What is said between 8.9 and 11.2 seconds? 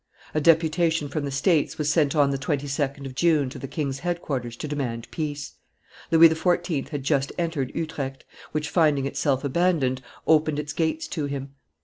itself abandoned, opened its gates